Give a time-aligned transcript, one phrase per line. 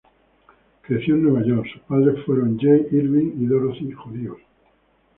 [0.81, 4.39] Creció en Nueva York; sus padres fueron Jay Irving y Dorothy, judíos.